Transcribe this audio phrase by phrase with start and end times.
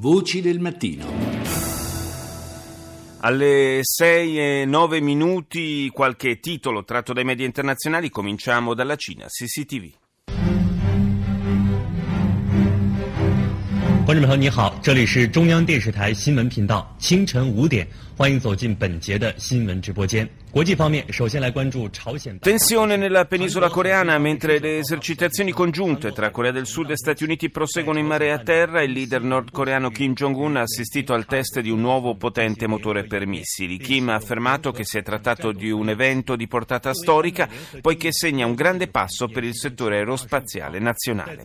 [0.00, 1.04] Voci del mattino.
[3.18, 9.90] Alle 6 e 9 minuti qualche titolo tratto dai media internazionali, cominciamo dalla Cina, CCTV.
[14.04, 17.86] 观众朋友你好，这里是中央电视台新闻频道，清晨五点，
[18.16, 20.26] 欢迎走进本节的新闻直播间。
[22.40, 27.50] Tensione nella penisola coreana mentre le esercitazioni congiunte tra Corea del Sud e Stati Uniti
[27.50, 28.82] proseguono in mare e a terra.
[28.82, 33.26] Il leader nordcoreano Kim Jong-un ha assistito al test di un nuovo potente motore per
[33.26, 33.76] missili.
[33.76, 37.46] Kim ha affermato che si è trattato di un evento di portata storica
[37.82, 41.44] poiché segna un grande passo per il settore aerospaziale nazionale.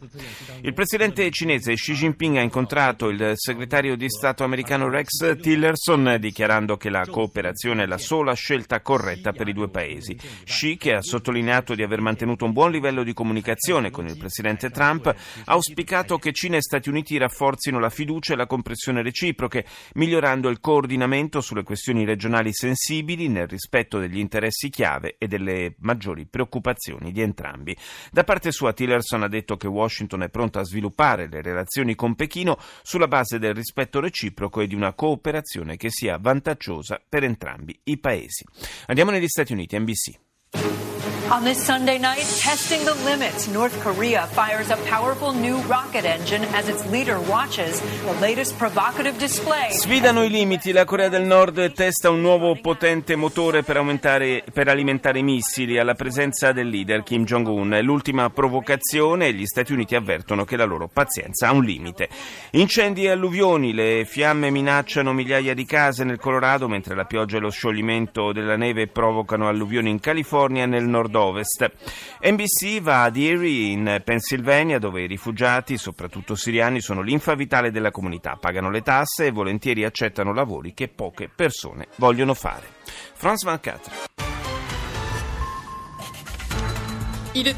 [0.61, 6.77] Il presidente cinese Xi Jinping ha incontrato il segretario di Stato americano Rex Tillerson dichiarando
[6.77, 8.91] che la cooperazione è la sola scelta corretta
[9.33, 10.17] per i due paesi.
[10.43, 14.69] Xi, che ha sottolineato di aver mantenuto un buon livello di comunicazione con il presidente
[14.69, 15.15] Trump, ha
[15.45, 20.59] auspicato che Cina e Stati Uniti rafforzino la fiducia e la comprensione reciproche, migliorando il
[20.59, 27.21] coordinamento sulle questioni regionali sensibili nel rispetto degli interessi chiave e delle maggiori preoccupazioni di
[27.21, 27.75] entrambi.
[28.11, 32.15] Da parte sua Tillerson ha detto che Washington è pronta a sviluppare le relazioni con
[32.15, 37.79] Pechino sulla base del rispetto reciproco e di una cooperazione che sia vantaggiosa per entrambi
[37.85, 38.45] i paesi.
[38.87, 40.82] Andiamo negli Stati Uniti, NBC.
[41.33, 46.43] On this Sunday night, testing the limits, North Korea fires a powerful new rocket engine
[46.53, 49.71] as its leader watches the latest provocative display.
[49.71, 55.17] Sfidano i limiti, la Corea del Nord testa un nuovo potente motore per, per alimentare
[55.17, 57.73] i missili alla presenza del leader Kim Jong-un.
[57.73, 62.09] È l'ultima provocazione e gli Stati Uniti avvertono che la loro pazienza ha un limite.
[62.51, 67.39] Incendi e alluvioni, le fiamme minacciano migliaia di case nel Colorado mentre la pioggia e
[67.39, 71.21] lo scioglimento della neve provocano alluvioni in California e nel nord-ovest.
[71.31, 77.91] NBC va ad Erie in Pennsylvania dove i rifugiati, soprattutto siriani, sono l'infa vitale della
[77.91, 82.67] comunità, pagano le tasse e volentieri accettano lavori che poche persone vogliono fare.
[83.13, 84.32] Franz Van Catra.
[87.35, 87.51] Il.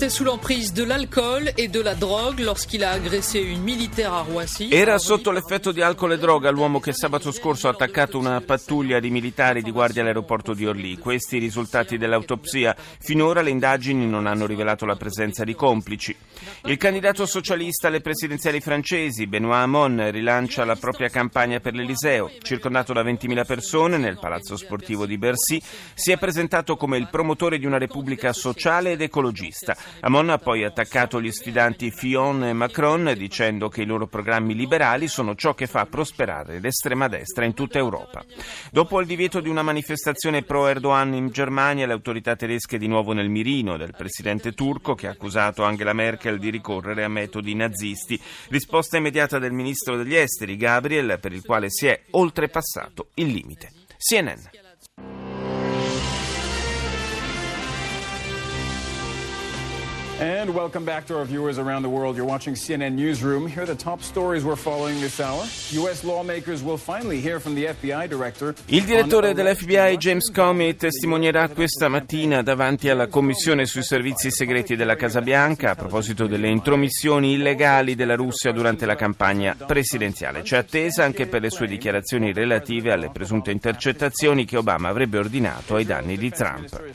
[4.72, 9.02] Era sotto l'effetto di alcol e droga l'uomo che sabato scorso ha attaccato una pattuglia
[9.02, 10.97] di militari di guardia all'aeroporto di Orly.
[10.97, 12.74] Questi i risultati dell'autopsia.
[13.02, 16.16] Finora le indagini non hanno rivelato la presenza di complici.
[16.63, 22.31] Il candidato socialista alle presidenziali francesi, Benoît Hamon, rilancia la propria campagna per l'Eliseo.
[22.42, 25.62] Circondato da 20.000 persone nel palazzo sportivo di Bercy,
[25.94, 29.63] si è presentato come il promotore di una repubblica sociale ed ecologista.
[30.01, 35.07] Hamon ha poi attaccato gli sfidanti Fillon e Macron dicendo che i loro programmi liberali
[35.07, 38.23] sono ciò che fa prosperare l'estrema destra in tutta Europa.
[38.71, 43.13] Dopo il divieto di una manifestazione pro Erdogan in Germania, le autorità tedesche di nuovo
[43.13, 48.19] nel mirino del presidente turco che ha accusato Angela Merkel di ricorrere a metodi nazisti.
[48.49, 53.71] Risposta immediata del ministro degli esteri Gabriel per il quale si è oltrepassato il limite.
[53.97, 54.64] CNN.
[60.19, 62.15] And welcome back to our viewers around the world.
[62.15, 63.47] You're watching CNN Newsroom.
[63.47, 65.43] Here are the top stories we're following this hour.
[65.71, 66.05] U.S.
[66.05, 68.55] lawmakers will finally hear from the FBI director.
[68.67, 74.95] Il direttore dell'FBI James Comey testimonierà questa mattina davanti alla Commissione sui servizi segreti della
[74.95, 80.43] Casa Bianca a proposito delle intromissioni illegali della Russia durante la campagna presidenziale.
[80.43, 85.75] C'è attesa anche per le sue dichiarazioni relative alle presunte intercettazioni che Obama avrebbe ordinato
[85.75, 86.93] ai danni di Trump.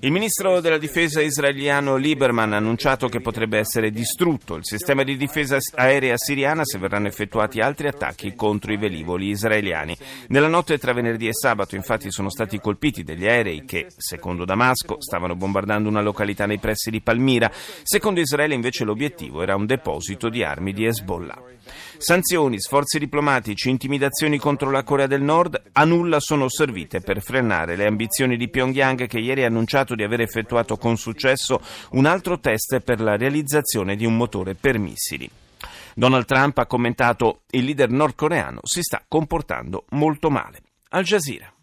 [0.00, 5.58] Il ministro della difesa israeliano Lieberman annunciato che potrebbe essere distrutto il sistema di difesa
[5.76, 9.96] aerea siriana se verranno effettuati altri attacchi contro i velivoli israeliani.
[10.28, 15.00] Nella notte tra venerdì e sabato infatti sono stati colpiti degli aerei che, secondo Damasco,
[15.00, 17.50] stavano bombardando una località nei pressi di Palmira.
[17.82, 21.54] Secondo Israele invece l'obiettivo era un deposito di armi di Hezbollah.
[21.98, 27.74] Sanzioni, sforzi diplomatici, intimidazioni contro la Corea del Nord a nulla sono servite per frenare
[27.74, 31.60] le ambizioni di Pyongyang che ieri ha annunciato di aver effettuato con successo
[31.92, 35.28] un altro test per la realizzazione di un motore per missili.
[35.96, 40.60] Donald Trump ha commentato il leader nordcoreano si sta comportando molto male.
[40.90, 41.55] Al Jazeera.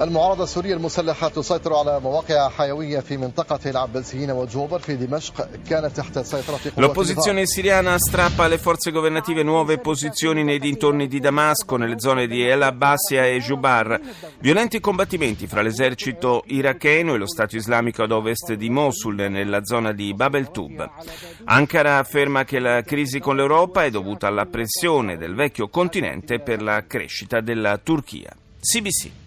[0.00, 6.18] المعارضة السورية المسلحة تسيطر على مواقع حيوية في منطقة العباسيين وجوبر في دمشق كانت تحت
[6.18, 12.00] سيطرة قوات L'opposizione siriana strappa alle forze governative nuove posizioni nei dintorni di Damasco, nelle
[12.00, 14.00] zone di El Abbassia e Jubar.
[14.40, 19.92] Violenti combattimenti fra l'esercito iracheno e lo Stato islamico ad ovest di Mosul, nella zona
[19.92, 20.90] di Bab el Tub.
[21.44, 26.62] Ankara afferma che la crisi con l'Europa è dovuta alla pressione del vecchio continente per
[26.62, 28.34] la crescita della Turchia.
[28.58, 29.20] CBC.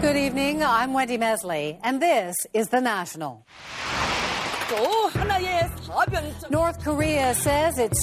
[0.00, 0.62] Good evening.
[0.64, 3.46] I'm Wendy Mesley, and this is The National.
[4.74, 5.68] Oh, 하나의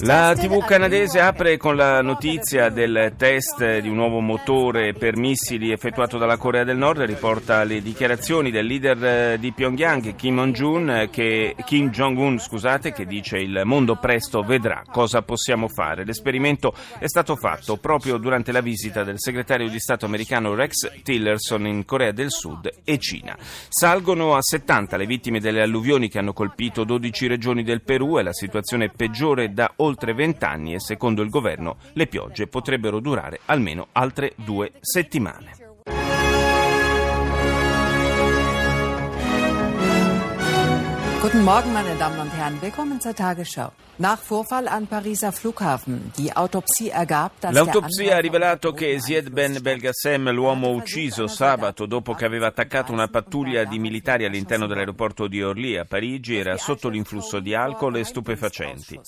[0.01, 5.71] La TV canadese apre con la notizia del test di un nuovo motore per missili
[5.71, 11.09] effettuato dalla Corea del Nord, riporta le dichiarazioni del leader eh, di Pyongyang, Kim Jong-un,
[11.11, 16.05] che, Kim Jong-un scusate, che dice il mondo presto vedrà cosa possiamo fare.
[16.05, 21.67] L'esperimento è stato fatto proprio durante la visita del segretario di Stato americano Rex Tillerson
[21.67, 23.37] in Corea del Sud e Cina.
[23.69, 28.23] Salgono a 70 le vittime delle alluvioni che hanno colpito 12 regioni del Perù e
[28.23, 33.41] la situazione è peggiore da oltre vent'anni e secondo il governo le piogge potrebbero durare
[33.47, 35.64] almeno altre due settimane.
[41.35, 42.63] Guten Morgen, meine Damen und Herren.
[42.63, 43.73] Willkommen zur Tagesschau.
[43.97, 46.13] Nach Vorfall am Pariser Flughafen.
[46.17, 52.15] Die Autopsie ergab, dass L'autopsia ha rivelato che Zied Ben Belgassem, l'uomo ucciso sabato dopo
[52.15, 56.89] che aveva attaccato una pattuglia di militari all'interno dell'aeroporto di Orly a Parigi, era sotto
[56.89, 58.99] l'influsso di alcol e stupefacenti.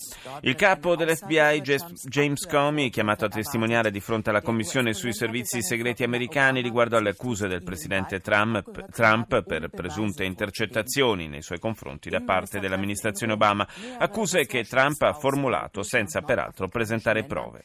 [0.42, 1.62] Il capo dell'FBI,
[2.04, 7.10] James Comey, chiamato a testimoniare di fronte alla Commissione sui servizi segreti americani riguardo alle
[7.10, 13.66] accuse del presidente Trump, Trump per presunte intercettazioni nei suoi confronti da parte dell'amministrazione Obama,
[13.98, 17.62] accuse che Trump ha formulato senza peraltro presentare prove.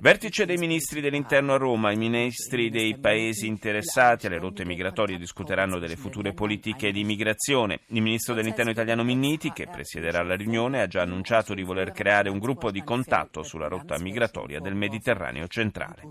[0.00, 5.78] Vertice dei ministri dell'interno a Roma, i ministri dei paesi interessati alle rotte migratorie discuteranno
[5.78, 7.80] delle future politiche di immigrazione.
[7.88, 12.28] Il ministro dell'interno italiano Minniti, che presiederà la riunione, ha già annunciato di voler creare
[12.28, 16.02] un gruppo di contatto sulla rotta migratoria del Mediterraneo centrale.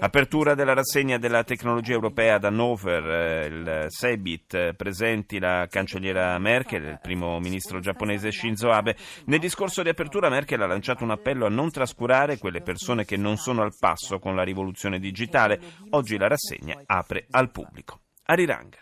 [0.00, 6.84] Apertura della rassegna della tecnologia europea ad Hannover, eh, il Sebit, presenti la cancelliera Merkel,
[6.84, 8.96] il primo ministro giapponese Shinzo Abe.
[9.26, 13.16] Nel discorso di apertura Merkel ha lanciato un appello a non trascurare quelle persone che
[13.16, 15.60] non sono al passo con la rivoluzione digitale.
[15.90, 18.00] Oggi la rassegna apre al pubblico.
[18.24, 18.78] Ariranga.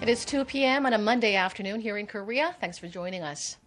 [0.00, 0.86] It is 2 p.m.
[0.86, 2.56] on a Monday afternoon here in Korea.
[2.58, 3.59] Thanks for joining us.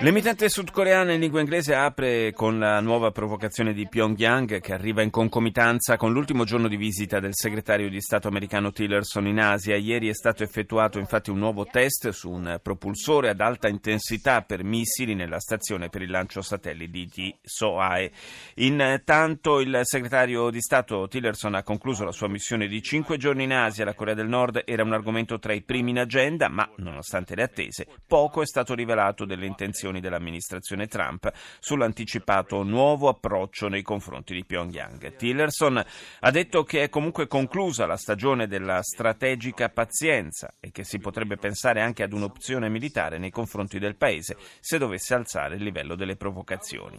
[0.00, 5.10] L'emittente sudcoreana in lingua inglese apre con la nuova provocazione di Pyongyang che arriva in
[5.10, 9.76] concomitanza con l'ultimo giorno di visita del segretario di Stato americano Tillerson in Asia.
[9.76, 14.64] Ieri è stato effettuato infatti un nuovo test su un propulsore ad alta intensità per
[14.64, 18.10] missili nella stazione per il lancio satelliti di Soae.
[18.54, 23.52] Intanto il segretario di Stato Tillerson ha concluso la sua missione di cinque giorni in
[23.52, 23.84] Asia.
[23.84, 27.34] La Corea del Nord era un argomento tra i primi in agenda agenda, ma nonostante
[27.34, 31.30] le attese, poco è stato rivelato delle intenzioni dell'amministrazione Trump
[31.60, 35.16] sull'anticipato nuovo approccio nei confronti di Pyongyang.
[35.16, 35.84] Tillerson
[36.20, 41.36] ha detto che è comunque conclusa la stagione della strategica pazienza e che si potrebbe
[41.36, 46.16] pensare anche ad un'opzione militare nei confronti del paese se dovesse alzare il livello delle
[46.16, 46.98] provocazioni.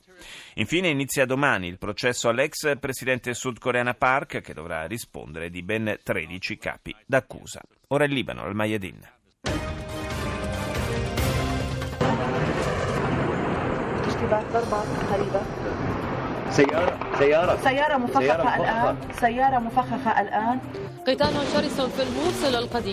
[0.56, 6.58] Infine inizia domani il processo all'ex presidente sudcoreana Park che dovrà rispondere di ben 13
[6.58, 7.62] capi d'accusa.
[7.89, 9.00] Ora il Libano, al Mayadin.
[16.53, 20.59] سيارة سيارة سيارة مفخخة الآن سيارة مفخخة الآن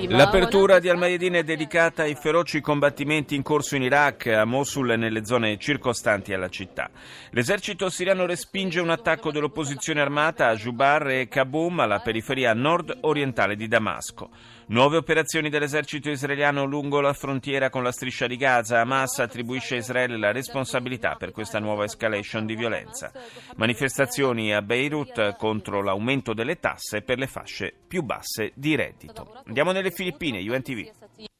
[0.07, 4.95] L'apertura di Al-Mayadin è dedicata ai feroci combattimenti in corso in Iraq, a Mosul e
[4.95, 6.89] nelle zone circostanti alla città.
[7.29, 13.67] L'esercito siriano respinge un attacco dell'opposizione armata a Jubar e Kabum, alla periferia nord-orientale di
[13.67, 14.31] Damasco.
[14.66, 18.80] Nuove operazioni dell'esercito israeliano lungo la frontiera con la striscia di Gaza.
[18.80, 23.12] Hamas attribuisce a Israele la responsabilità per questa nuova escalation di violenza.
[23.56, 29.42] Manifestazioni a Beirut contro l'aumento delle tasse per le fasce più basse di reddito.
[29.44, 31.33] Andiamo nelle Filippine, UNTV.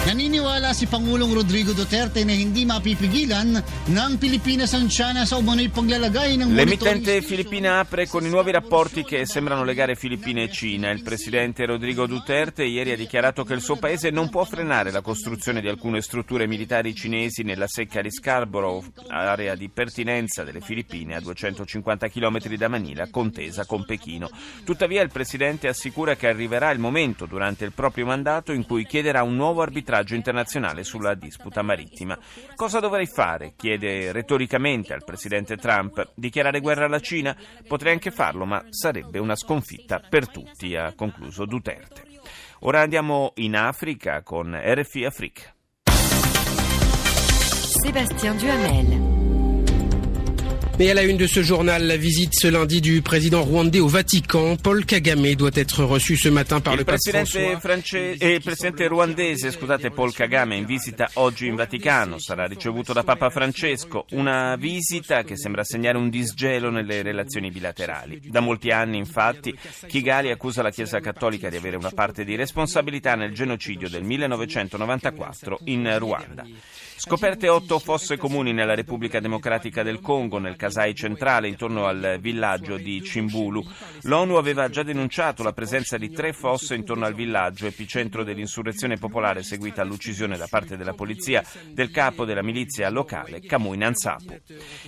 [0.00, 3.52] Naniniwala si Pangulong Rodrigo Duterte na hindi mapipigilan
[3.92, 9.04] ng Pilipinas ang China sa umano'y paglalagay ng L'emittente filippina apre con i nuovi rapporti
[9.04, 10.88] che sembrano legare Filippine e Cina.
[10.88, 15.02] Il presidente Rodrigo Duterte ieri ha dichiarato che il suo paese non può frenare la
[15.02, 21.16] costruzione di alcune strutture militari cinesi nella secca di Scarborough, area di pertinenza delle Filippine
[21.16, 24.30] a 250 km da Manila, contesa con Pechino.
[24.64, 29.22] Tuttavia il presidente assicura che arriverà il momento durante il proprio mandato in cui chiederà
[29.22, 32.16] un nuovo arbitraggio arbitraggio internazionale sulla disputa marittima.
[32.54, 33.54] Cosa dovrei fare?
[33.56, 36.12] chiede retoricamente al presidente Trump.
[36.14, 37.36] Dichiarare guerra alla Cina?
[37.66, 42.04] Potrei anche farlo, ma sarebbe una sconfitta per tutti, ha concluso Duterte.
[42.60, 45.54] Ora andiamo in Africa con RFI Afrique.
[47.82, 49.19] Sébastien Duhamel.
[50.82, 53.86] Et à la une de ce journal, la visite ce lundi du président rwandais au
[53.86, 54.56] Vatican.
[54.56, 57.60] Paul Kagame doit être reçu ce matin par il le pape François.
[57.60, 63.02] france- il presidente ruandese, scusate, Paul Kagame, in visita oggi in Vaticano, sarà ricevuto da
[63.02, 68.18] Papa Francesco, una visita che sembra segnare un disgelo nelle relazioni bilaterali.
[68.24, 69.54] Da molti anni, infatti,
[69.86, 75.58] Kigali accusa la Chiesa Cattolica di avere una parte di responsabilità nel genocidio del 1994
[75.64, 76.46] in Ruanda.
[77.02, 82.76] Scoperte otto fosse comuni nella Repubblica Democratica del Congo, nel Kasai centrale, intorno al villaggio
[82.76, 83.64] di Cimbulu.
[84.02, 89.42] L'ONU aveva già denunciato la presenza di tre fosse intorno al villaggio, epicentro dell'insurrezione popolare
[89.42, 94.36] seguita all'uccisione da parte della polizia del capo della milizia locale, Kamui Nansapu.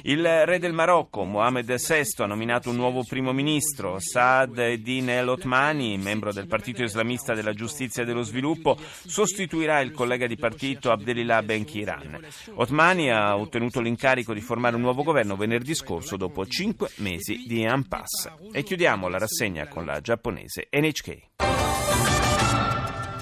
[0.02, 5.28] Il re del Marocco, Mohammed VI, ha nominato un nuovo primo ministro, Saad Eddin El
[5.30, 10.90] Othmani, membro del partito islamista della giustizia e dello sviluppo, sostituirà il collega di partito
[10.90, 11.64] Abdelilah Ben
[12.02, 12.26] Kiran.
[12.54, 17.62] Othmani ha ottenuto l'incarico di formare un nuovo governo venerdì scorso dopo cinque mesi di
[17.62, 18.32] impasse.
[18.52, 21.30] E chiudiamo la rassegna con la giapponese NHK.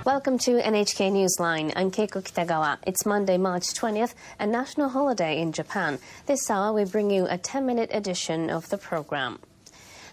[0.04, 1.72] Welcome to NHK Newsline.
[1.76, 2.78] I'm Keiko Kitagawa.
[2.87, 5.99] It's Monday, March 20th, a national holiday in Japan.
[6.25, 9.38] This hour, we bring you a 10 minute edition of the program.
[9.38, 10.10] Top officials from Japan.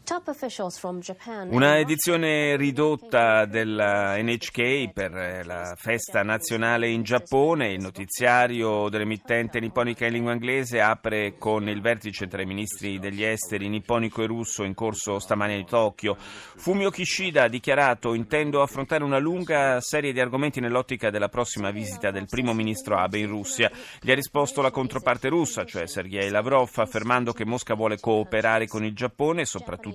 [1.50, 7.74] Una edizione ridotta della NHK per la festa nazionale in Giappone.
[7.74, 13.22] Il notiziario dell'emittente nipponica in lingua inglese apre con il vertice tra i ministri degli
[13.22, 16.16] esteri nipponico e russo in corso stamani a Tokyo.
[16.18, 22.12] Fumio Kishida ha dichiarato intendo affrontare una lunga serie di argomenti nell'ottica della prossima visita
[22.12, 23.70] del primo ministro Abe in Russia.
[24.00, 28.86] Gli ha risposto la controparte russa, cioè Sergei Lavrov, affermando che Mosca vuole cooperare con
[28.86, 29.44] il Giappone,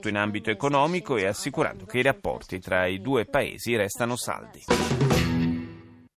[0.03, 5.32] soprattutto in ambito economico, e assicurando che i rapporti tra i due paesi restano saldi.